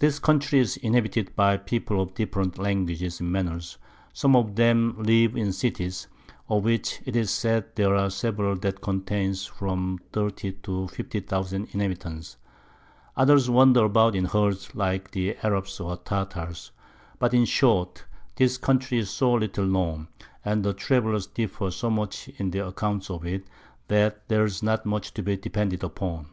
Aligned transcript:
This 0.00 0.18
Country 0.18 0.58
is 0.58 0.76
inhabited 0.78 1.36
by 1.36 1.56
People 1.56 2.02
of 2.02 2.14
different 2.14 2.58
Languages 2.58 3.20
and 3.20 3.30
Manners; 3.30 3.78
some 4.12 4.34
of 4.34 4.56
them 4.56 4.96
live 5.00 5.36
in 5.36 5.52
Cities, 5.52 6.08
of 6.48 6.64
which 6.64 7.00
'tis 7.04 7.30
said 7.30 7.66
there 7.76 7.94
are 7.94 8.10
several 8.10 8.56
that 8.56 8.80
contain 8.80 9.34
from 9.36 10.00
30 10.12 10.54
to 10.64 10.88
50000 10.88 11.68
Inhabitants; 11.70 12.38
others 13.16 13.48
wander 13.48 13.84
about 13.84 14.16
in 14.16 14.24
Herds 14.24 14.74
like 14.74 15.12
the 15.12 15.36
Arabs 15.44 15.78
or 15.78 15.96
Tartars; 15.96 16.72
but 17.20 17.32
in 17.32 17.44
short, 17.44 18.04
this 18.34 18.58
Country 18.58 18.98
is 18.98 19.10
so 19.10 19.34
little 19.34 19.66
known, 19.66 20.08
and 20.44 20.64
Travellers 20.76 21.28
differ 21.28 21.70
so 21.70 21.88
much 21.88 22.26
in 22.30 22.50
their 22.50 22.64
Accounts 22.66 23.10
of 23.10 23.24
it, 23.24 23.44
that 23.86 24.26
there's 24.26 24.60
not 24.60 24.84
much 24.84 25.14
to 25.14 25.22
be 25.22 25.36
depended 25.36 25.84
upon. 25.84 26.26